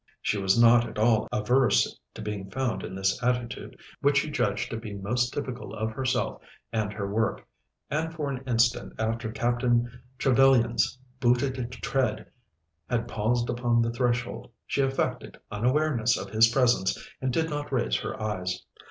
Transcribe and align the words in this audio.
She 0.19 0.39
was 0.41 0.59
not 0.59 0.89
at 0.89 0.97
all 0.97 1.27
averse 1.31 1.95
to 2.15 2.23
being 2.23 2.49
found 2.49 2.81
in 2.81 2.95
this 2.95 3.21
attitude, 3.21 3.77
which 4.01 4.17
she 4.17 4.31
judged 4.31 4.71
to 4.71 4.77
be 4.77 4.95
most 4.95 5.31
typical 5.31 5.75
of 5.75 5.91
herself 5.91 6.41
and 6.73 6.91
her 6.91 7.07
work, 7.07 7.45
and 7.91 8.11
for 8.11 8.31
an 8.31 8.43
instant 8.47 8.93
after 8.97 9.31
Captain 9.31 10.01
Trevellyan's 10.17 10.97
booted 11.19 11.71
tread 11.83 12.25
had 12.89 13.07
paused 13.07 13.47
upon 13.47 13.83
the 13.83 13.91
threshold 13.93 14.49
she 14.65 14.81
affected 14.81 15.39
unawareness 15.51 16.17
of 16.17 16.31
his 16.31 16.47
presence 16.47 16.97
and 17.21 17.31
did 17.31 17.47
not 17.51 17.71
raise 17.71 17.95
her 17.97 18.19
eyes. 18.19 18.65